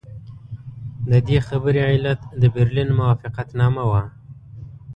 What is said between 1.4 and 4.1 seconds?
خبرې علت د برلین موافقتنامه وه.